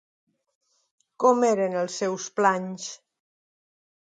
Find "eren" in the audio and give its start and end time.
1.49-1.77